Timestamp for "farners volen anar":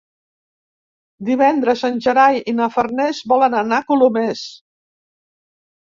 2.77-3.81